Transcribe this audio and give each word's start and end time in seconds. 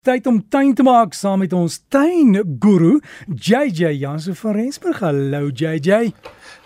Tyd 0.00 0.24
om 0.30 0.38
tuin 0.48 0.70
te 0.72 0.80
maak 0.80 1.12
saam 1.12 1.42
met 1.42 1.52
ons 1.52 1.74
tuinguru 1.92 2.94
JJ 3.28 3.90
Jansen 4.00 4.36
van 4.38 4.54
Rensburg. 4.56 5.02
Hallo 5.04 5.50
JJ. 5.52 6.14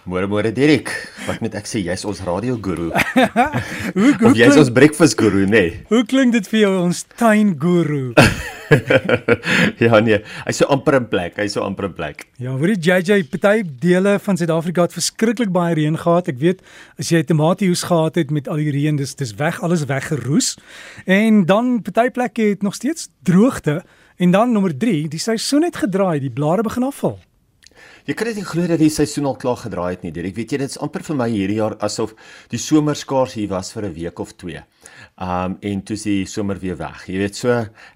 Môre 0.05 0.29
môre 0.29 0.51
Dirk. 0.53 0.91
Wat 1.25 1.41
moet 1.41 1.55
ek 1.57 1.65
sê? 1.65 1.81
Jy's 1.81 2.03
ons 2.05 2.19
radio 2.27 2.59
guru. 2.61 2.91
hoe 3.97 4.11
hoe 4.21 4.33
jy's 4.37 4.59
ons 4.61 4.69
breakfast 4.69 5.17
guru, 5.17 5.47
nê? 5.49 5.49
Nee? 5.55 5.79
Hoe 5.89 6.03
klink 6.05 6.37
dit 6.37 6.51
vir 6.51 6.61
jou 6.67 6.73
ons 6.83 7.01
tuinguru? 7.17 8.13
ja 9.81 10.01
nee, 10.05 10.19
hy's 10.45 10.61
so 10.61 10.69
amper 10.69 10.99
in 11.01 11.09
plek. 11.09 11.41
Hy's 11.41 11.57
so 11.57 11.65
amper 11.65 11.89
in 11.89 11.97
plek. 11.97 12.27
Ja, 12.37 12.53
weet 12.61 12.85
jy 12.85 13.01
JJ, 13.01 13.25
party 13.33 13.65
dele 13.81 14.19
van 14.21 14.37
Suid-Afrika 14.37 14.85
het 14.85 15.01
verskriklik 15.01 15.57
baie 15.57 15.73
reën 15.81 15.97
gehad. 15.97 16.29
Ek 16.29 16.41
weet 16.43 16.61
as 17.01 17.09
jy 17.09 17.25
tomatiehoes 17.25 17.89
gehad 17.89 18.21
het 18.21 18.29
met 18.29 18.53
al 18.53 18.61
die 18.61 18.77
reën, 18.77 19.01
dis 19.01 19.17
dis 19.17 19.33
weg, 19.41 19.65
alles 19.65 19.89
weggeroes. 19.89 20.59
En 21.09 21.47
dan 21.49 21.79
party 21.81 22.11
plekke 22.13 22.53
het 22.53 22.67
nog 22.67 22.77
steeds 22.77 23.09
droogte. 23.25 23.81
En 24.21 24.37
dan 24.37 24.53
nommer 24.53 24.77
3, 24.77 25.07
die 25.09 25.29
seisoen 25.33 25.65
het 25.65 25.81
gedraai, 25.81 26.21
die 26.21 26.35
blare 26.35 26.63
begin 26.63 26.93
afval. 26.93 27.17
Jy 28.05 28.13
kan 28.13 28.29
dit 28.29 28.37
nie 28.37 28.45
glo 28.45 28.67
dat 28.69 28.83
die 28.83 28.91
seisoen 28.93 29.31
al 29.31 29.39
klaar 29.41 29.57
gedraai 29.63 29.95
het 29.95 30.03
nie. 30.05 30.13
Ek 30.13 30.37
weet 30.37 30.51
jy 30.53 30.59
dit 30.61 30.73
is 30.75 30.81
amper 30.85 31.01
vir 31.07 31.17
my 31.17 31.29
hierdie 31.33 31.57
jaar 31.57 31.79
asof 31.87 32.11
die 32.53 32.61
somer 32.61 32.99
skaars 33.01 33.39
hier 33.39 33.49
was 33.49 33.73
vir 33.73 33.87
'n 33.89 33.95
week 33.97 34.21
of 34.21 34.35
2. 34.37 34.61
Um 35.21 35.57
en 35.61 35.83
toe 35.83 35.97
is 35.97 36.03
die 36.03 36.27
somer 36.27 36.59
weer 36.59 36.77
weg. 36.77 37.07
Jy 37.07 37.19
weet 37.23 37.37
so, 37.37 37.51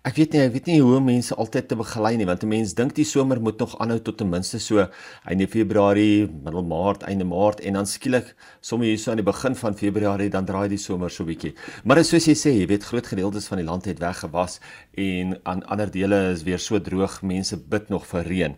ek 0.06 0.16
weet 0.16 0.33
nie, 0.33 0.42
ek 0.47 0.52
weet 0.52 0.66
nie 0.70 0.78
hoe 0.80 1.01
mense 1.02 1.34
altyd 1.34 1.69
te 1.69 1.77
begelei 1.78 2.16
nie, 2.16 2.27
want 2.27 2.42
'n 2.45 2.48
mens 2.48 2.74
dink 2.74 2.95
die 2.95 3.05
somer 3.05 3.41
moet 3.41 3.59
nog 3.59 3.78
aanhou 3.78 3.98
tot 3.98 4.19
ten 4.19 4.28
minste 4.28 4.59
so 4.59 4.87
einde 5.24 5.47
Februarie, 5.47 6.27
middel 6.45 6.62
Maart, 6.62 7.02
einde 7.02 7.24
Maart 7.24 7.61
en 7.61 7.74
dan 7.74 7.87
skielik 7.87 8.34
sommer 8.61 8.87
hier 8.87 8.98
so 8.98 9.11
aan 9.11 9.16
die 9.16 9.27
begin 9.27 9.55
van 9.55 9.74
Februarie 9.74 10.30
dan 10.30 10.45
draai 10.45 10.69
die 10.69 10.78
somer 10.78 11.11
so 11.11 11.24
bietjie. 11.24 11.55
Maar 11.84 12.05
soos 12.05 12.27
jy 12.27 12.34
sê, 12.34 12.52
jy 12.55 12.66
weet 12.66 12.84
groot 12.84 13.06
gedeeltes 13.06 13.48
van 13.48 13.59
die 13.59 13.66
land 13.66 13.84
het 13.84 13.98
weggewas 13.98 14.61
en 14.95 15.39
aan 15.45 15.64
ander 15.66 15.91
dele 15.91 16.33
is 16.33 16.45
weer 16.47 16.59
so 16.59 16.78
droog, 16.78 17.23
mense 17.23 17.56
bid 17.56 17.89
nog 17.89 18.06
vir 18.06 18.25
reën. 18.25 18.56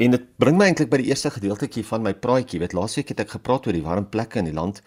En 0.00 0.10
dit 0.16 0.22
bring 0.40 0.56
my 0.56 0.70
eintlik 0.70 0.88
by 0.88 1.02
die 1.02 1.10
eerste 1.10 1.30
gedeeltjie 1.34 1.84
van 1.84 2.02
my 2.02 2.14
praatjie. 2.14 2.60
Weet 2.62 2.72
laasweek 2.72 3.12
het 3.12 3.20
ek 3.20 3.34
gepraat 3.36 3.66
oor 3.66 3.76
die 3.76 3.84
warm 3.84 4.08
plekke 4.08 4.40
in 4.40 4.48
die 4.48 4.56
land 4.56 4.80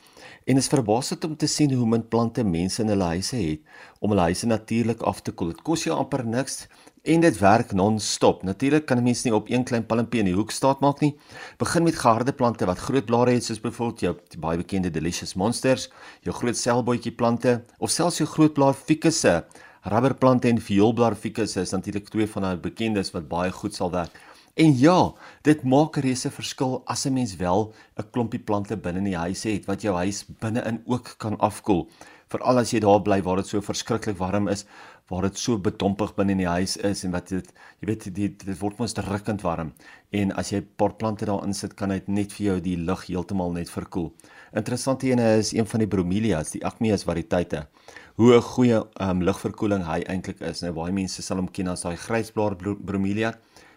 en 0.49 0.57
is 0.57 0.67
verbaasend 0.67 1.23
om 1.27 1.35
te 1.37 1.47
sien 1.47 1.71
hoe 1.71 1.85
min 1.87 2.07
plante 2.07 2.43
mense 2.43 2.72
in 2.79 2.87
hulle 2.87 3.03
huise 3.03 3.35
het 3.35 3.59
om 3.99 4.09
hulle 4.09 4.21
huise 4.29 4.47
natuurlik 4.47 5.01
af 5.01 5.21
te 5.21 5.31
koel. 5.31 5.53
Dit 5.53 5.61
kos 5.61 5.83
jou 5.83 5.97
amper 5.97 6.25
niks 6.25 6.67
en 7.03 7.21
dit 7.21 7.37
werk 7.39 7.71
non-stop. 7.75 8.43
Natuurlik 8.43 8.85
kan 8.85 8.97
'n 8.97 9.03
mens 9.03 9.23
nie 9.23 9.35
op 9.35 9.49
een 9.49 9.63
klein 9.63 9.85
palmpie 9.85 10.19
in 10.19 10.25
die 10.25 10.35
hoek 10.35 10.51
staat 10.51 10.79
maak 10.79 10.99
nie. 11.01 11.15
Begin 11.57 11.83
met 11.83 11.95
geharde 11.95 12.33
plante 12.33 12.65
wat 12.65 12.77
groot 12.77 13.05
blare 13.05 13.31
het 13.31 13.43
soos 13.43 13.59
byvoorbeeld 13.59 13.99
jou 13.99 14.15
baie 14.39 14.57
bekende 14.57 14.91
delicious 14.91 15.33
monsters, 15.33 15.89
jou 16.21 16.35
groot 16.35 16.57
selbootjie 16.57 17.11
plante 17.11 17.61
of 17.77 17.89
selfs 17.89 18.17
jou 18.17 18.27
groot 18.27 18.53
blaar 18.53 18.73
fikusse. 18.73 19.45
Rubberplante 19.83 20.47
en 20.47 20.61
vioolblaar 20.61 21.15
fikusse 21.15 21.61
is 21.61 21.71
natuurlik 21.71 22.09
twee 22.09 22.27
van 22.27 22.41
daai 22.41 22.57
bekendes 22.57 23.11
wat 23.11 23.27
baie 23.27 23.51
goed 23.51 23.75
sal 23.75 23.91
werk. 23.91 24.11
En 24.53 24.77
ja, 24.77 25.13
dit 25.41 25.63
maak 25.63 25.97
'n 25.97 26.01
reuse 26.01 26.29
verskil 26.31 26.81
as 26.85 27.05
'n 27.05 27.13
mens 27.13 27.35
wel 27.35 27.73
'n 27.97 28.09
klompie 28.11 28.39
plante 28.39 28.77
binne 28.77 28.99
in 28.99 29.05
die 29.11 29.17
huis 29.17 29.43
het 29.43 29.65
wat 29.65 29.81
jou 29.81 29.95
huis 29.95 30.25
binne-in 30.39 30.83
ook 30.85 31.15
kan 31.17 31.37
afkoel. 31.37 31.89
Veral 32.33 32.63
as 32.63 32.71
jy 32.73 32.79
daar 32.81 33.01
bly 33.05 33.19
waar 33.21 33.37
dit 33.43 33.49
so 33.51 33.61
verskriklik 33.61 34.17
warm 34.17 34.47
is, 34.49 34.65
waar 35.11 35.27
dit 35.27 35.37
so 35.37 35.59
bedompig 35.61 36.15
binne 36.17 36.33
in 36.33 36.41
die 36.41 36.49
huis 36.49 36.77
is 36.89 37.03
en 37.05 37.11
wat 37.13 37.29
dit 37.29 37.49
jy 37.83 37.89
weet 37.89 38.07
dit 38.15 38.45
dit 38.45 38.57
word 38.61 38.79
mos 38.81 38.95
drukkend 38.97 39.43
warm. 39.45 39.73
En 40.11 40.33
as 40.39 40.49
jy 40.51 40.61
'n 40.61 40.69
paar 40.77 40.95
plante 40.97 41.25
daarin 41.25 41.53
sit, 41.53 41.75
kan 41.75 41.89
dit 41.89 42.07
net 42.07 42.33
vir 42.33 42.45
jou 42.45 42.59
die 42.61 42.77
lug 42.77 43.05
heeltemal 43.05 43.51
net 43.53 43.69
verkoel. 43.69 44.13
Interessant 44.55 45.03
ene 45.03 45.37
is 45.37 45.53
een 45.53 45.65
van 45.65 45.79
die 45.79 45.87
bromelias, 45.87 46.51
die 46.51 46.65
Acmeus 46.65 47.03
variëteite. 47.03 47.67
Hoe 48.15 48.35
'n 48.35 48.41
goeie 48.41 48.81
um, 49.01 49.21
lugverkoeling 49.21 49.83
hy 49.85 50.01
eintlik 50.07 50.41
is. 50.41 50.61
Nou 50.61 50.73
baie 50.73 50.91
mense 50.91 51.21
sal 51.21 51.37
hom 51.37 51.51
ken 51.51 51.67
as 51.67 51.81
daai 51.81 51.97
grysblaar 51.97 52.55
bromelia 52.55 53.33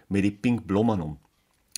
met 0.09 0.23
die 0.23 0.33
pink 0.41 0.67
blom 0.67 0.91
aan 0.91 1.01
hom. 1.01 1.19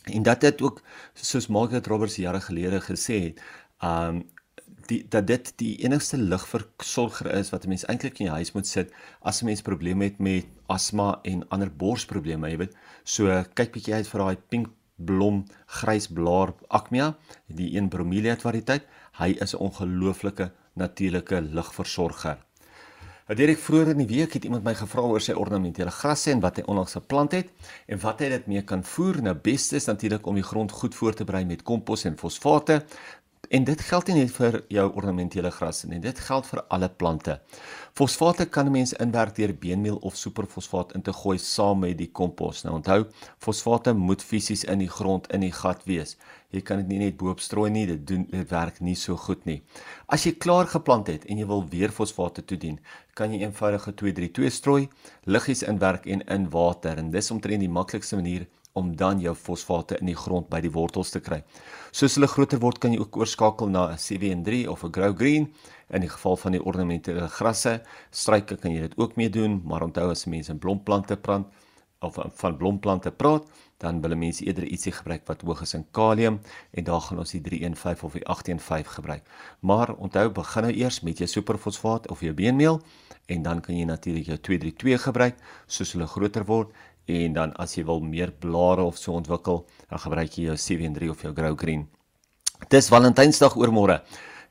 En 0.05 0.23
dat 0.23 0.41
dit 0.41 0.63
ook 0.63 0.83
soos 1.15 1.49
Margaret 1.49 1.87
Roberts 1.87 2.17
jare 2.17 2.41
gelede 2.41 2.81
gesê 2.81 3.23
het, 3.23 3.41
um 3.83 4.23
die 4.89 5.03
dat 5.09 5.27
dit 5.29 5.53
die 5.61 5.75
enigste 5.85 6.17
ligversorger 6.17 7.31
is 7.35 7.51
wat 7.53 7.65
'n 7.65 7.69
mens 7.69 7.85
eintlik 7.85 8.21
in 8.21 8.27
die 8.27 8.37
huis 8.39 8.53
moet 8.53 8.67
sit 8.67 8.93
as 9.21 9.43
'n 9.43 9.45
mens 9.45 9.63
probleme 9.63 10.05
het 10.05 10.19
met 10.19 10.47
asma 10.67 11.21
en 11.23 11.49
ander 11.49 11.71
borsprobleme, 11.71 12.51
jy 12.51 12.57
weet. 12.57 12.75
So 13.05 13.45
kyk 13.55 13.73
bietjie 13.73 13.95
uit 13.95 14.09
vir 14.09 14.21
daai 14.21 14.37
pink 14.49 14.69
blom 14.97 15.45
grysblaar 15.67 16.55
acmea, 16.69 17.17
die 17.47 17.77
een 17.77 17.89
bromelia 17.89 18.37
variëteit. 18.37 18.83
Hy 19.19 19.37
is 19.41 19.55
'n 19.55 19.59
ongelooflike 19.59 20.53
natuurlike 20.75 21.41
ligversorger. 21.41 22.39
Direk 23.29 23.59
vroeër 23.59 23.91
in 23.93 23.99
die 23.99 24.07
week 24.09 24.33
het 24.33 24.45
iemand 24.45 24.65
my 24.65 24.73
gevra 24.75 25.03
oor 25.05 25.21
sy 25.21 25.35
ornamentele 25.37 25.91
grasse 25.93 26.31
en 26.33 26.41
wat 26.41 26.57
hy 26.57 26.63
onlangs 26.65 26.95
geplant 26.97 27.35
het 27.37 27.51
en 27.87 28.01
wat 28.01 28.21
hy 28.21 28.29
dit 28.29 28.47
mee 28.47 28.63
kan 28.63 28.81
voer. 28.83 29.19
Nou 29.21 29.35
beste 29.35 29.77
is 29.77 29.85
natuurlik 29.85 30.27
om 30.27 30.35
die 30.35 30.43
grond 30.43 30.73
goed 30.73 30.95
voor 30.95 31.13
te 31.13 31.27
berei 31.29 31.45
met 31.45 31.63
kompos 31.63 32.07
en 32.09 32.17
fosfate. 32.17 32.87
En 33.49 33.65
dit 33.65 33.81
geld 33.81 34.07
nie 34.11 34.15
net 34.19 34.33
vir 34.37 34.57
jou 34.69 34.85
ornamentele 35.01 35.51
grasse 35.55 35.89
nie, 35.89 36.01
dit 36.05 36.19
geld 36.21 36.47
vir 36.51 36.61
alle 36.75 36.89
plante. 36.89 37.39
Fosfate 37.97 38.45
kan 38.53 38.69
mense 38.73 38.97
inwerk 39.01 39.37
deur 39.39 39.55
beenmeel 39.63 39.97
of 40.05 40.17
superfosfaat 40.21 40.93
in 40.99 41.03
te 41.07 41.15
gooi 41.17 41.39
saam 41.41 41.81
met 41.85 41.97
die 41.99 42.11
kompos. 42.21 42.65
Nou 42.67 42.75
onthou, 42.77 42.99
fosfate 43.43 43.95
moet 43.97 44.23
fisies 44.23 44.67
in 44.69 44.83
die 44.85 44.91
grond 44.91 45.31
in 45.33 45.47
die 45.47 45.53
gat 45.55 45.87
wees. 45.89 46.17
Jy 46.53 46.61
kan 46.65 46.83
dit 46.83 46.93
nie 46.93 47.01
net 47.03 47.17
boop 47.21 47.41
strooi 47.45 47.71
nie, 47.71 47.87
dit 47.89 48.05
doen 48.09 48.27
dit 48.31 48.53
werk 48.53 48.83
nie 48.85 48.97
so 48.97 49.17
goed 49.17 49.43
nie. 49.49 49.59
As 50.09 50.27
jy 50.27 50.35
klaar 50.41 50.69
geplant 50.69 51.09
het 51.09 51.25
en 51.29 51.41
jy 51.41 51.49
wil 51.49 51.65
weer 51.73 51.93
fosfate 51.95 52.45
toedien, 52.45 52.79
kan 53.17 53.33
jy 53.33 53.43
eenvoudige 53.43 53.93
232 53.93 54.55
strooi, 54.55 54.87
liggies 55.27 55.65
inwerk 55.69 56.07
en 56.07 56.25
in 56.29 56.49
water 56.53 57.01
en 57.01 57.11
dis 57.13 57.31
omtrent 57.35 57.65
die 57.65 57.73
maklikste 57.73 58.21
manier 58.21 58.47
om 58.73 58.97
dan 58.97 59.21
jou 59.21 59.35
fosfate 59.35 59.99
in 60.01 60.07
die 60.07 60.17
grond 60.17 60.49
by 60.49 60.61
die 60.61 60.73
wortels 60.73 61.11
te 61.11 61.21
kry. 61.21 61.43
Soos 61.93 62.15
hulle 62.19 62.29
groter 62.31 62.61
word, 62.63 62.79
kan 62.79 62.93
jy 62.93 63.01
ook 63.01 63.17
oorskakel 63.17 63.69
na 63.69 63.89
'n 63.93 63.99
CW3 63.99 64.69
of 64.69 64.85
'n 64.85 64.93
Grow 64.93 65.17
Green. 65.17 65.53
In 65.91 66.01
die 66.01 66.11
geval 66.11 66.37
van 66.37 66.53
die 66.53 66.63
ornamentele 66.63 67.29
grasse, 67.29 67.83
struike 68.11 68.57
kan 68.57 68.73
jy 68.73 68.81
dit 68.81 68.99
ook 68.99 69.17
mee 69.17 69.31
doen, 69.31 69.63
maar 69.65 69.83
onthou 69.83 70.11
as 70.11 70.27
mense 70.27 70.55
blomplante 70.55 71.17
plant 71.17 71.47
of 72.01 72.19
van 72.35 72.57
blomplante 72.57 73.11
praat, 73.11 73.45
dan 73.79 74.01
wil 74.01 74.17
mense 74.17 74.45
eerder 74.45 74.67
ietsie 74.67 74.93
gebruik 74.93 75.27
wat 75.27 75.43
hoog 75.47 75.63
is 75.63 75.75
in 75.75 75.85
kalium 75.95 76.41
en 76.71 76.85
daar 76.85 77.01
gaan 77.01 77.19
ons 77.23 77.35
die 77.35 77.41
315 77.41 78.07
of 78.07 78.13
die 78.13 78.25
815 78.27 78.95
gebruik. 78.95 79.23
Maar 79.61 79.95
onthou, 79.95 80.29
begin 80.35 80.63
nou 80.63 80.73
eers 80.75 81.01
met 81.07 81.19
jou 81.19 81.29
superfosfaat 81.31 82.09
of 82.11 82.21
jou 82.21 82.35
beenmeel 82.35 82.81
en 83.27 83.43
dan 83.43 83.61
kan 83.61 83.77
jy 83.77 83.85
natuurlik 83.85 84.27
jou 84.27 84.39
232 84.39 85.03
gebruik 85.03 85.39
soos 85.67 85.93
hulle 85.95 86.07
groter 86.07 86.47
word 86.49 86.75
en 87.09 87.33
dan 87.33 87.53
as 87.57 87.75
jy 87.77 87.87
wil 87.89 88.03
meer 88.05 88.31
blare 88.31 88.85
of 88.85 88.99
so 89.01 89.15
ontwikkel, 89.17 89.63
dan 89.89 90.01
gebruik 90.03 90.35
jy 90.37 90.51
jou 90.51 90.57
73 90.61 91.11
of 91.11 91.23
jou 91.25 91.33
Grow 91.35 91.57
Green. 91.59 91.87
Dis 92.69 92.91
Valentynsdag 92.93 93.57
oormôre. 93.57 94.03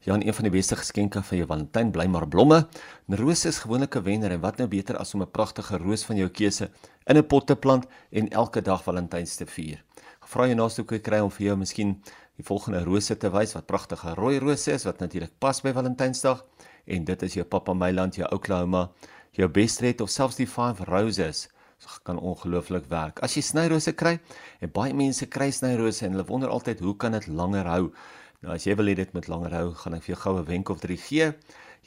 Ja, 0.07 0.15
een 0.15 0.33
van 0.33 0.47
die 0.47 0.53
beste 0.53 0.77
geskenke 0.79 1.21
vir 1.29 1.41
jou 1.41 1.47
Valentyn 1.49 1.91
bly 1.91 2.05
maar 2.07 2.27
blomme. 2.27 2.67
'n 3.09 3.17
Roos 3.19 3.45
is 3.45 3.59
gewoonlik 3.59 3.95
'n 3.95 4.03
wenner 4.03 4.31
en 4.31 4.41
wat 4.41 4.57
nou 4.57 4.67
beter 4.67 4.97
as 4.97 5.13
om 5.13 5.21
'n 5.21 5.31
pragtige 5.31 5.77
roos 5.77 6.03
van 6.03 6.17
jou 6.17 6.29
keuse 6.29 6.69
in 7.05 7.17
'n 7.17 7.27
pot 7.27 7.47
te 7.47 7.55
plant 7.55 7.85
en 8.11 8.29
elke 8.29 8.61
dag 8.61 8.83
Valentyns 8.83 9.35
te 9.35 9.45
vier. 9.45 9.83
Vra 10.21 10.47
jy 10.47 10.53
naaste 10.53 10.81
ook 10.81 11.01
kry 11.03 11.19
om 11.19 11.31
vir 11.31 11.47
jou 11.47 11.57
miskien 11.57 12.01
die 12.37 12.43
volgende 12.43 12.83
rose 12.83 13.17
te 13.17 13.29
wys 13.29 13.53
wat 13.53 13.65
pragtige 13.65 14.13
rooi 14.15 14.39
rose 14.39 14.71
is 14.71 14.83
wat 14.83 14.99
natuurlik 14.99 15.31
pas 15.39 15.61
by 15.61 15.73
Valentynsdag 15.73 16.45
en 16.85 17.03
dit 17.03 17.23
is 17.23 17.33
jou 17.33 17.45
Papa 17.45 17.73
Meiland, 17.73 18.15
jou 18.15 18.27
Oklahoma, 18.31 18.89
jou 19.31 19.47
Best 19.47 19.81
Red 19.81 20.01
of 20.01 20.09
selfs 20.09 20.35
die 20.35 20.47
Five 20.47 20.83
Roses 20.85 21.49
kan 22.03 22.19
ongelooflik 22.19 22.85
werk. 22.89 23.19
As 23.23 23.35
jy 23.37 23.43
snyrose 23.45 23.93
kry, 23.93 24.17
en 24.61 24.71
baie 24.73 24.93
mense 24.97 25.25
kry 25.29 25.51
snyrose 25.53 26.05
en 26.07 26.15
hulle 26.15 26.25
wonder 26.27 26.49
altyd 26.49 26.79
hoe 26.79 26.95
kan 26.97 27.11
dit 27.11 27.27
langer 27.27 27.67
hou? 27.69 27.83
Nou 28.41 28.53
as 28.53 28.65
jy 28.67 28.75
wil 28.77 28.89
hê 28.91 28.95
dit 28.97 29.13
moet 29.13 29.27
langer 29.27 29.53
hou, 29.59 29.67
gaan 29.81 29.97
ek 29.97 30.05
vir 30.05 30.15
jou 30.15 30.21
goue 30.23 30.43
wenk 30.47 30.69
of 30.73 30.81
drie 30.81 30.97
gee. 30.97 31.31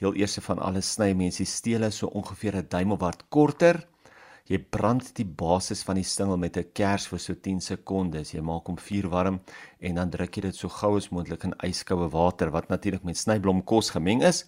Heel 0.01 0.15
eers 0.17 0.39
van 0.47 0.59
alles 0.59 0.93
sny 0.95 1.11
mense 1.17 1.45
stele 1.45 1.91
so 1.91 2.07
ongeveer 2.07 2.57
'n 2.57 2.67
duim 2.69 2.91
of 2.91 2.99
wat 2.99 3.23
korter. 3.29 3.83
Jy 4.49 4.57
brand 4.57 5.13
die 5.15 5.25
basis 5.25 5.83
van 5.83 5.95
die 5.95 6.03
stingel 6.03 6.37
met 6.37 6.57
'n 6.57 6.71
kers 6.73 7.07
vir 7.07 7.19
so 7.19 7.33
10 7.33 7.61
sekondes. 7.61 8.33
Jy 8.33 8.41
maak 8.41 8.65
hom 8.67 8.77
vuurwarm 8.77 9.39
en 9.79 9.95
dan 9.95 10.09
druk 10.09 10.35
jy 10.35 10.41
dit 10.41 10.55
so 10.55 10.67
gou 10.69 10.97
as 10.97 11.09
moontlik 11.09 11.43
in 11.43 11.53
yskoue 11.63 12.09
water 12.09 12.49
wat 12.49 12.69
natuurlik 12.69 13.03
met 13.03 13.17
snyblomkos 13.17 13.91
gemeng 13.91 14.23
is. 14.23 14.45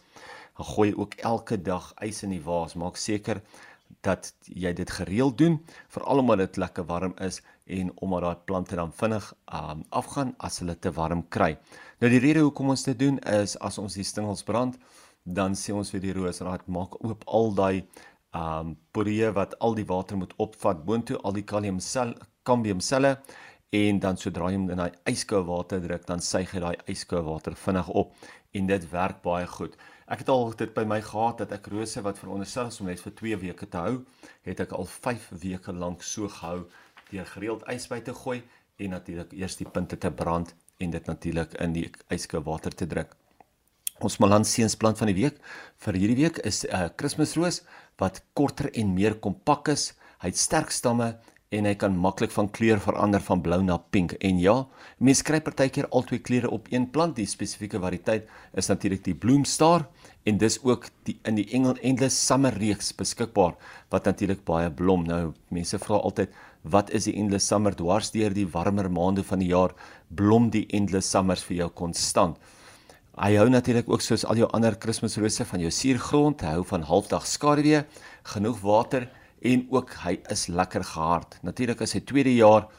Dan 0.58 0.66
gooi 0.66 0.90
jy 0.90 0.96
ook 0.98 1.14
elke 1.16 1.58
dag 1.58 1.94
ys 2.02 2.24
in 2.24 2.32
die 2.32 2.42
vaas. 2.42 2.76
Maak 2.76 2.98
seker 2.98 3.42
dat 4.02 4.34
jy 4.44 4.74
dit 4.74 4.90
gereeld 4.90 5.38
doen 5.38 5.60
veral 5.88 6.24
omdat 6.24 6.38
dit 6.38 6.58
lekker 6.58 6.86
warm 6.86 7.14
is 7.22 7.42
en 7.66 7.92
omdat 7.96 8.22
daai 8.22 8.46
plante 8.46 8.76
dan 8.76 8.92
vinnig 8.94 9.34
um, 9.54 9.84
afgaan 9.90 10.34
as 10.38 10.60
hulle 10.60 10.76
te 10.80 10.92
warm 10.92 11.28
kry. 11.30 11.58
Nou 12.00 12.12
die 12.12 12.20
rede 12.20 12.44
hoekom 12.44 12.74
ons 12.74 12.84
dit 12.84 13.00
doen 13.00 13.20
is 13.20 13.58
as 13.60 13.78
ons 13.78 13.94
die 13.94 14.04
stingels 14.04 14.44
brand, 14.44 14.80
dan 15.24 15.56
sê 15.56 15.72
ons 15.72 15.92
vir 15.94 16.04
die 16.04 16.14
roosraad 16.14 16.68
maak 16.68 16.98
oop 17.04 17.24
al 17.28 17.54
daai 17.56 17.86
um 18.34 18.76
poree 18.92 19.30
wat 19.32 19.54
al 19.62 19.76
die 19.78 19.86
water 19.86 20.18
moet 20.18 20.34
opvat 20.42 20.86
boontoe 20.86 21.20
al 21.24 21.36
die 21.38 21.46
kalium 21.46 21.80
sel 21.80 22.16
kambium 22.44 22.80
selle 22.82 23.18
en 23.74 24.00
dan 24.00 24.18
sodra 24.18 24.50
jy 24.50 24.58
hom 24.58 24.70
in 24.74 24.82
daai 24.82 24.96
yskoue 25.10 25.46
water 25.48 25.82
druk 25.84 26.08
dan 26.10 26.22
suig 26.22 26.52
hy 26.54 26.64
daai 26.64 26.76
yskoue 26.94 27.22
water 27.28 27.56
vinnig 27.66 27.92
op 28.02 28.16
en 28.54 28.70
dit 28.70 28.90
werk 28.90 29.22
baie 29.26 29.48
goed. 29.50 29.78
Ek 30.08 30.22
het 30.24 30.30
al 30.30 30.52
dit 30.58 30.74
by 30.76 30.84
my 30.86 31.00
gehad 31.02 31.40
dat 31.42 31.54
ek 31.56 31.70
rose 31.74 32.02
wat 32.06 32.20
veronderstel 32.22 32.70
is 32.70 32.80
om 32.82 32.90
net 32.92 33.02
vir 33.02 33.16
2 33.22 33.40
weke 33.48 33.70
te 33.70 33.78
hou, 33.86 33.96
het 34.46 34.60
ek 34.60 34.76
al 34.78 34.86
5 34.86 35.30
weke 35.42 35.74
lank 35.74 36.04
so 36.04 36.30
gehou 36.30 36.68
deur 37.10 37.26
gereeld 37.34 37.66
ys 37.72 37.88
by 37.90 38.00
te 38.02 38.14
gooi 38.14 38.42
en 38.82 38.96
natuurlik 38.96 39.34
eers 39.38 39.58
die 39.60 39.70
punte 39.70 39.98
te 39.98 40.12
brand 40.12 40.54
en 40.82 40.94
dit 40.94 41.10
natuurlik 41.10 41.54
in 41.64 41.76
die 41.76 41.90
yskoue 42.14 42.44
water 42.46 42.74
te 42.76 42.88
druk. 42.90 43.14
Ons 44.04 44.18
Malansiensplant 44.20 44.98
van 45.00 45.12
die 45.12 45.18
week 45.18 45.38
vir 45.86 46.00
hierdie 46.02 46.22
week 46.24 46.40
is 46.44 46.64
'n 46.66 46.74
uh, 46.76 46.90
Kersroos 46.98 47.62
wat 47.98 48.24
korter 48.34 48.70
en 48.74 48.94
meer 48.94 49.16
kompak 49.16 49.68
is. 49.70 49.94
Hy 50.22 50.28
het 50.28 50.38
sterk 50.38 50.72
stamme 50.72 51.20
en 51.54 51.68
hy 51.70 51.74
kan 51.78 51.94
maklik 52.00 52.32
van 52.34 52.50
kleur 52.50 52.80
verander 52.82 53.22
van 53.22 53.42
blou 53.46 53.60
na 53.62 53.78
pink. 53.94 54.16
En 54.26 54.40
ja, 54.42 54.56
mense 54.98 55.26
kry 55.26 55.40
partykeer 55.44 55.90
al 55.92 56.06
twee 56.10 56.24
kleure 56.26 56.50
op 56.50 56.70
een 56.74 56.88
plant. 56.92 57.16
Die 57.18 57.30
spesifieke 57.30 57.82
variëteit 57.82 58.30
is 58.58 58.70
natuurlik 58.72 59.04
die 59.06 59.14
Bloomstar 59.14 59.86
en 60.26 60.40
dis 60.42 60.58
ook 60.64 60.88
die 61.08 61.18
in 61.30 61.38
die 61.38 61.46
Engel 61.54 61.78
Endless 61.84 62.18
Summer 62.26 62.56
reeks 62.58 62.94
beskikbaar 62.98 63.54
wat 63.94 64.10
natuurlik 64.10 64.42
baie 64.48 64.72
blom. 64.72 65.06
Nou 65.06 65.34
mense 65.54 65.78
vra 65.84 66.02
altyd 66.02 66.34
wat 66.64 66.90
is 66.96 67.06
die 67.10 67.16
Endless 67.20 67.48
Summer 67.52 67.76
dwars 67.78 68.14
deur 68.16 68.34
die 68.34 68.48
warmer 68.50 68.90
maande 68.90 69.24
van 69.28 69.44
die 69.44 69.52
jaar 69.52 69.76
blom 70.10 70.50
die 70.50 70.66
Endless 70.74 71.12
Summers 71.12 71.46
vir 71.46 71.64
jou 71.64 71.72
konstant. 71.84 72.40
Hy 73.14 73.36
hou 73.38 73.46
natuurlik 73.46 73.92
ook 73.92 74.02
soos 74.02 74.24
al 74.26 74.40
jou 74.42 74.48
ander 74.58 74.74
Kersrose 74.74 75.46
van 75.46 75.62
jou 75.62 75.70
suurgrond, 75.70 76.42
hy 76.42 76.56
hou 76.56 76.64
van 76.66 76.88
halfdag 76.88 77.28
skaduwee, 77.30 77.84
genoeg 78.26 78.64
water 78.64 79.06
en 79.44 79.66
ook 79.76 79.92
hy 80.06 80.18
is 80.32 80.48
lekker 80.48 80.86
gehard. 80.94 81.38
Natuurlik 81.44 81.84
is 81.84 81.96
sy 81.96 82.02
tweede 82.08 82.32
jaar 82.36 82.70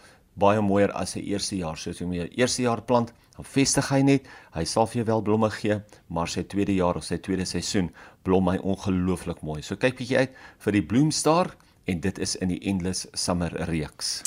baie 0.40 0.62
mooier 0.64 0.93
as 0.96 1.14
sy 1.14 1.22
eerste 1.28 1.58
jaar. 1.61 1.78
Soos 1.78 2.00
jy 2.00 2.08
my 2.08 2.25
eerste 2.25 2.64
jaar 2.64 2.82
plant, 2.82 3.12
dan 3.37 3.46
vestig 3.46 3.90
hy 3.90 4.00
net, 4.06 4.28
hy 4.55 4.64
sal 4.69 4.88
vir 4.90 5.02
jou 5.02 5.06
wel 5.11 5.25
blomme 5.26 5.50
gee, 5.58 5.78
maar 6.08 6.31
sy 6.31 6.44
tweede 6.49 6.75
jaar 6.75 6.99
of 6.99 7.06
sy 7.06 7.19
tweede 7.22 7.46
seisoen 7.46 7.90
blom 8.26 8.49
hy 8.50 8.56
ongelooflik 8.62 9.43
mooi. 9.46 9.61
So 9.62 9.76
kyk 9.76 9.99
bietjie 10.00 10.25
uit 10.25 10.43
vir 10.64 10.78
die 10.78 10.84
Bloomstar 10.90 11.52
en 11.90 12.00
dit 12.00 12.20
is 12.22 12.34
in 12.40 12.55
die 12.55 12.61
Endless 12.64 13.06
Summer 13.12 13.52
reeks. 13.69 14.22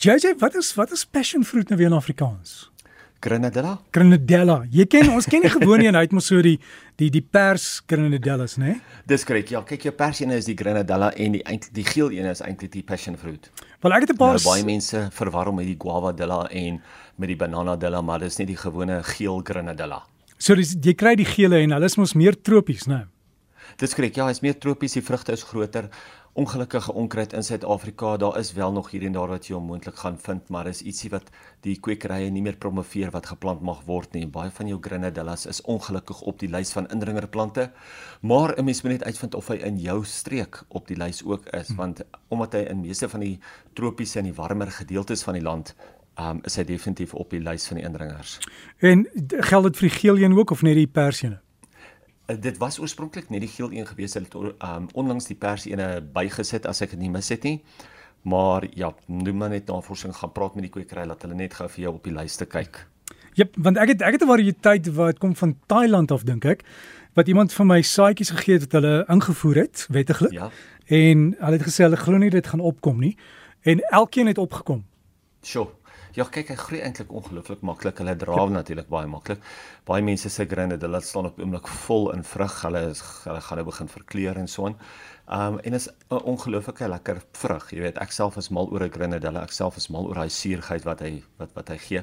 JJ, 0.00 0.36
wat 0.40 0.54
is 0.56 0.72
wat 0.78 0.92
is 0.96 1.04
passion 1.04 1.44
fruit 1.44 1.68
nou 1.68 1.80
weer 1.80 1.90
in 1.90 1.98
Afrikaans? 1.98 2.70
Grenadella? 3.20 3.74
Grenadella. 3.92 4.62
Jy 4.72 4.86
ken 4.88 5.10
ons 5.12 5.26
ken 5.28 5.42
nie 5.44 5.50
gewoon 5.52 5.82
een 5.84 5.96
uit 5.96 6.12
mos 6.16 6.30
so 6.30 6.40
die 6.40 6.56
die 7.00 7.10
die 7.12 7.20
pers 7.20 7.82
Grenadellas, 7.88 8.56
né? 8.56 8.64
Nee? 8.64 9.02
Dis 9.12 9.26
korrek. 9.28 9.52
Ja, 9.52 9.60
kyk 9.66 9.84
jou 9.88 9.92
pers 9.96 10.22
een 10.22 10.32
is 10.32 10.48
die 10.48 10.56
Grenadella 10.56 11.10
en 11.12 11.36
die 11.36 11.42
eintlik 11.44 11.74
die 11.76 11.84
geel 11.84 12.14
een 12.16 12.30
is 12.30 12.40
eintlik 12.40 12.72
die 12.72 12.84
passion 12.84 13.18
fruit. 13.20 13.50
Wel 13.84 13.92
ek 13.92 14.08
het 14.08 14.14
'n 14.14 14.16
paar 14.16 14.40
nou, 14.40 14.44
baie 14.44 14.64
mense 14.64 15.08
verwar 15.12 15.46
hom 15.46 15.56
met 15.56 15.66
die 15.66 15.76
guavadilla 15.76 16.48
en 16.48 16.80
met 17.16 17.28
die 17.28 17.36
bananadilla, 17.36 18.00
maar 18.00 18.20
dis 18.20 18.38
nie 18.38 18.46
die 18.46 18.56
gewone 18.56 19.02
geel 19.02 19.40
Grenadella. 19.44 20.02
So 20.38 20.54
dis 20.54 20.76
jy 20.80 20.94
kry 20.94 21.14
die 21.14 21.28
gele 21.28 21.60
en 21.60 21.72
hulle 21.72 21.84
is 21.84 21.96
mos 21.96 22.14
meer 22.14 22.40
tropies, 22.42 22.86
né? 22.86 22.94
Nee? 22.94 23.06
Dis 23.76 23.94
korrek. 23.94 24.16
Ja, 24.16 24.26
hy's 24.26 24.40
meer 24.40 24.58
tropies, 24.58 24.92
die 24.92 25.02
vrugte 25.02 25.32
is 25.32 25.42
groter 25.42 25.88
ongelukkige 26.32 26.92
onkruid 26.92 27.32
in 27.32 27.42
Suid-Afrika. 27.42 28.16
Daar 28.16 28.38
is 28.38 28.52
wel 28.52 28.72
nog 28.72 28.90
hier 28.90 29.02
en 29.02 29.12
daar 29.12 29.28
wat 29.28 29.46
jy 29.46 29.54
onmoontlik 29.54 29.96
gaan 29.96 30.18
vind, 30.18 30.48
maar 30.48 30.66
is 30.66 30.82
ietsie 30.82 31.10
wat 31.10 31.30
die 31.60 31.76
kwekerye 31.80 32.30
nie 32.30 32.42
meer 32.42 32.56
promoveer 32.56 33.10
wat 33.10 33.26
geplant 33.26 33.60
mag 33.66 33.82
word 33.86 34.12
nie. 34.14 34.26
Baie 34.26 34.50
van 34.54 34.70
jou 34.70 34.78
grenadillas 34.80 35.46
is 35.46 35.62
ongelukkig 35.62 36.20
op 36.20 36.38
die 36.38 36.48
lys 36.48 36.72
van 36.72 36.88
indringerplante. 36.88 37.70
Maar 38.20 38.54
'n 38.58 38.64
mens 38.64 38.82
moet 38.82 38.92
net 38.92 39.04
uitvind 39.04 39.34
of 39.34 39.48
hy 39.48 39.56
in 39.56 39.78
jou 39.78 40.04
streek 40.04 40.62
op 40.68 40.86
die 40.86 40.96
lys 40.96 41.24
ook 41.24 41.46
is, 41.46 41.68
hm. 41.68 41.76
want 41.76 42.00
omdat 42.28 42.52
hy 42.52 42.60
in 42.60 42.80
meeste 42.80 43.08
van 43.08 43.20
die 43.20 43.38
tropiese 43.72 44.18
en 44.18 44.24
die 44.24 44.34
warmer 44.34 44.70
gedeeltes 44.70 45.22
van 45.22 45.34
die 45.34 45.42
land 45.42 45.74
um, 46.18 46.40
is 46.44 46.56
hy 46.56 46.64
definitief 46.64 47.14
op 47.14 47.30
die 47.30 47.40
lys 47.40 47.66
van 47.66 47.76
die 47.76 47.84
indringers. 47.84 48.38
En 48.78 49.06
geld 49.28 49.64
dit 49.64 49.76
vir 49.76 49.88
die 49.88 49.98
geel 49.98 50.18
een 50.18 50.38
ook 50.38 50.50
of 50.50 50.62
net 50.62 50.74
die 50.74 50.86
persiene? 50.86 51.40
Eh, 52.30 52.36
dit 52.40 52.58
was 52.58 52.78
oorspronklik 52.78 53.28
net 53.28 53.40
die 53.40 53.50
geel 53.50 53.72
een 53.72 53.86
gewees. 53.86 54.14
Het 54.14 54.34
um, 54.34 54.86
onlangs 54.92 55.26
die 55.26 55.36
pers 55.36 55.66
ene 55.66 56.00
bygesit 56.12 56.66
as 56.66 56.82
ek 56.84 56.94
dit 56.94 57.02
nie 57.02 57.10
mis 57.10 57.28
het 57.28 57.42
nie. 57.42 57.58
Maar 58.22 58.66
ja 58.76 58.92
doen 59.06 59.36
maar 59.36 59.48
net 59.48 59.66
navorsing 59.66 60.14
gaan 60.16 60.32
praat 60.32 60.54
met 60.54 60.68
die 60.68 60.72
kwekery 60.72 61.06
dat 61.08 61.22
hulle 61.22 61.34
net 61.34 61.54
gou 61.56 61.68
vir 61.68 61.82
jou 61.86 61.94
op 61.94 62.04
die 62.04 62.14
lyste 62.14 62.46
kyk. 62.46 62.84
Jep 63.38 63.56
want 63.56 63.80
ek 63.80 63.94
het 63.94 64.02
ek 64.02 64.18
het 64.18 64.22
'n 64.22 64.32
variëteit 64.32 64.92
wat 64.94 65.18
kom 65.18 65.36
van 65.36 65.56
Thailand 65.66 66.10
af 66.10 66.22
dink 66.22 66.44
ek 66.44 66.64
wat 67.14 67.28
iemand 67.28 67.52
vir 67.52 67.66
my 67.66 67.82
saadjies 67.82 68.30
gegee 68.30 68.58
het 68.58 68.68
wat 68.68 68.82
hulle 68.82 69.04
ingevoer 69.08 69.56
het 69.56 69.86
wettiglik. 69.88 70.32
Ja. 70.32 70.50
en 70.86 71.34
hulle 71.38 71.56
het 71.56 71.66
gesê 71.66 71.82
hulle 71.86 71.96
glo 71.96 72.18
nie 72.18 72.30
dit 72.30 72.46
gaan 72.46 72.60
opkom 72.60 72.98
nie. 72.98 73.16
En 73.62 73.80
elkeen 73.90 74.26
het 74.26 74.38
opgekom. 74.38 74.84
Sjoe 75.42 75.68
Ja, 76.18 76.24
kyk, 76.26 76.48
hy 76.50 76.56
groei 76.58 76.80
eintlik 76.82 77.12
ongelooflik 77.14 77.60
maklik. 77.62 78.00
Hulle 78.02 78.16
dra 78.18 78.34
ja. 78.34 78.46
natuurlik 78.50 78.88
baie 78.90 79.06
maklik. 79.06 79.44
Baie 79.86 80.02
mense 80.02 80.30
sê 80.32 80.46
grinde, 80.50 80.78
hulle 80.82 81.00
staan 81.06 81.28
op 81.28 81.38
oomblik 81.38 81.70
vol 81.84 82.10
in 82.16 82.24
vrug. 82.26 82.56
Hulle 82.66 82.82
is 82.90 83.02
hulle 83.22 83.42
gaan 83.46 83.60
nou 83.60 83.66
begin 83.68 83.92
verkleur 83.92 84.40
en 84.40 84.50
so 84.50 84.66
aan. 84.66 84.76
Um 85.30 85.60
en 85.62 85.78
is 85.78 85.86
'n 86.10 86.18
ongelooflike 86.32 86.88
lekker 86.88 87.22
vrug. 87.42 87.70
Jy 87.70 87.80
weet, 87.86 87.98
ek 88.02 88.12
self 88.12 88.36
is 88.36 88.50
mal 88.50 88.66
oor 88.72 88.82
'n 88.82 88.90
grinde. 88.90 89.22
Hulle 89.22 89.42
ek 89.42 89.52
self 89.52 89.76
is 89.76 89.88
mal 89.88 90.08
oor 90.08 90.14
daai 90.14 90.30
suurheid 90.30 90.84
wat 90.84 91.00
hy 91.00 91.22
wat 91.38 91.54
wat 91.54 91.68
hy 91.68 91.78
gee. 91.78 92.02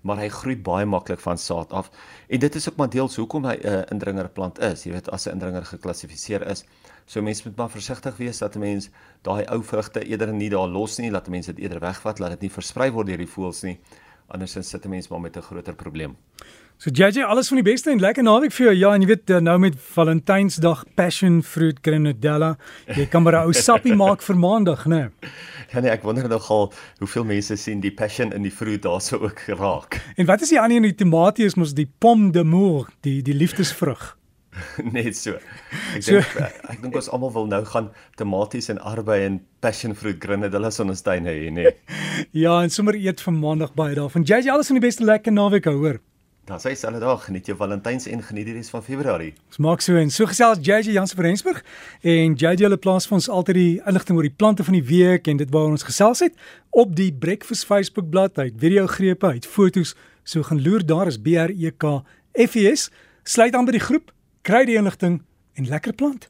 Maar 0.00 0.16
hy 0.16 0.28
groei 0.28 0.56
baie 0.56 0.86
maklik 0.86 1.20
van 1.20 1.38
saad 1.38 1.72
af. 1.72 1.90
En 2.28 2.38
dit 2.40 2.54
is 2.54 2.68
ook 2.68 2.76
maar 2.76 2.90
deels 2.90 3.16
hoekom 3.16 3.44
hy 3.44 3.56
'n 3.56 3.66
uh, 3.66 3.82
indringerplant 3.90 4.58
is. 4.58 4.84
Jy 4.84 4.92
weet, 4.92 5.10
as 5.10 5.26
'n 5.26 5.30
indringer 5.30 5.64
geklassifiseer 5.64 6.46
is, 6.46 6.64
So 7.06 7.22
mense 7.22 7.42
moet 7.46 7.56
maar 7.56 7.70
versigtig 7.70 8.16
wees 8.16 8.38
dat 8.38 8.54
'n 8.54 8.58
mens 8.58 8.88
daai 9.22 9.44
ou 9.46 9.62
vrugte 9.62 10.04
eerder 10.04 10.32
nie 10.32 10.50
daar 10.50 10.68
los 10.68 10.98
nie, 10.98 11.10
laat 11.10 11.28
mense 11.28 11.52
dit 11.52 11.62
eerder 11.62 11.80
wegvat, 11.80 12.18
laat 12.18 12.30
dit 12.30 12.40
nie 12.40 12.50
versprei 12.50 12.90
word 12.90 13.06
deur 13.06 13.22
die 13.22 13.30
voëls 13.34 13.62
nie. 13.62 13.78
Andersins 14.26 14.68
sit 14.68 14.84
'n 14.84 14.88
mens 14.90 15.08
maar 15.08 15.20
met 15.20 15.36
'n 15.36 15.42
groter 15.42 15.74
probleem. 15.74 16.16
So 16.76 16.90
JJ, 16.90 17.22
alles 17.24 17.48
van 17.48 17.56
die 17.56 17.64
beste 17.64 17.88
en 17.90 18.00
lekker 18.04 18.22
naweek 18.22 18.52
vir 18.52 18.66
jou. 18.66 18.72
Ja, 18.76 18.90
en 18.92 19.00
jy 19.00 19.08
weet 19.08 19.30
nou 19.40 19.54
met 19.62 19.78
Valentynsdag 19.94 20.82
passion 20.94 21.38
fruit 21.42 21.78
grenadella, 21.80 22.58
jy 22.92 23.06
kan 23.08 23.22
maar 23.24 23.32
'n 23.32 23.48
ou 23.48 23.52
sappie 23.56 23.94
maak 24.04 24.20
vir 24.20 24.36
maandag, 24.36 24.84
né? 24.84 25.08
Nee. 25.08 25.30
Ja 25.72 25.80
nee, 25.80 25.90
ek 25.90 26.02
wonder 26.02 26.28
nogal 26.28 26.72
hoeveel 26.98 27.24
mense 27.24 27.56
sien 27.56 27.80
die 27.80 27.90
passion 27.90 28.32
in 28.32 28.42
die 28.42 28.52
fruit 28.52 28.82
daarso 28.82 29.16
ook 29.16 29.40
geraak. 29.48 30.00
En 30.16 30.26
wat 30.26 30.42
is 30.42 30.52
die 30.52 30.60
ander 30.60 30.76
een, 30.76 30.82
die 30.82 30.94
tomatie 30.94 31.44
is 31.44 31.56
mos 31.56 31.74
die 31.74 31.88
pomme 31.98 32.30
d'amour, 32.30 32.90
die 33.00 33.22
die 33.22 33.34
liefdesvrug. 33.34 34.16
net 34.96 35.16
so. 35.16 35.36
Ek 35.96 36.02
so, 36.02 36.12
dink 36.12 36.36
eh, 36.40 36.50
ek 36.72 36.82
dink 36.82 36.96
ons 36.96 37.08
almal 37.12 37.32
wil 37.32 37.48
nou 37.50 37.62
gaan 37.64 37.90
tomaties 38.20 38.68
en 38.72 38.78
arbei 38.78 39.24
en 39.26 39.40
passion 39.64 39.94
fruit 39.94 40.18
grenadella 40.20 40.68
in 40.68 40.92
ons 40.92 41.02
tuin 41.02 41.24
hê, 41.24 41.50
nee. 41.50 41.72
ja, 42.44 42.60
en 42.62 42.70
sommer 42.72 42.96
eet 42.96 43.20
vir 43.20 43.34
maandag 43.36 43.74
baie 43.74 43.96
daarvan. 43.96 44.24
JJ 44.28 44.52
alles 44.52 44.68
van 44.68 44.80
die 44.80 44.86
beste 44.86 45.04
lekker 45.04 45.32
naweek 45.32 45.72
hoor. 45.72 46.00
Dan 46.46 46.60
sê 46.62 46.76
selfe 46.78 47.00
dag 47.02 47.24
geniet 47.26 47.48
jou 47.50 47.56
Valentyns 47.58 48.04
en 48.06 48.20
geniet 48.22 48.46
die 48.46 48.52
res 48.54 48.68
van 48.70 48.82
Februarie. 48.86 49.32
Ons 49.50 49.58
maak 49.58 49.80
so 49.82 49.98
en 49.98 50.12
so 50.14 50.28
gesels 50.30 50.60
JJ 50.62 50.92
Jansen 50.94 51.18
van 51.18 51.26
Rensburg 51.26 51.58
en 52.06 52.36
JJ 52.38 52.68
hulle 52.68 52.78
plaas 52.78 53.08
vir 53.10 53.16
ons 53.16 53.26
altyd 53.38 53.58
die 53.58 53.72
inligting 53.82 54.20
oor 54.20 54.28
die 54.28 54.36
plante 54.42 54.66
van 54.68 54.76
die 54.78 54.84
week 54.86 55.26
en 55.26 55.40
dit 55.40 55.50
waar 55.50 55.72
ons 55.72 55.82
gesels 55.88 56.22
het 56.22 56.38
op 56.70 56.94
die 56.94 57.10
Breakfast 57.10 57.66
Facebook 57.66 58.12
bladsy, 58.14 58.52
video 58.62 58.86
grepe, 58.86 59.26
uit 59.26 59.46
fotos, 59.46 59.96
so 60.22 60.46
gaan 60.46 60.62
loer 60.62 60.86
daar 60.86 61.10
is 61.10 61.18
B 61.18 61.34
R 61.34 61.50
E 61.50 61.74
K 61.74 61.96
F 62.38 62.54
E 62.54 62.70
S. 62.76 62.92
Sluit 63.26 63.58
aan 63.58 63.66
by 63.66 63.74
die 63.74 63.82
groep 63.82 64.14
kry 64.46 64.62
die 64.70 64.78
inligting 64.78 65.24
en 65.58 65.66
lekker 65.66 65.98
plant. 65.98 66.28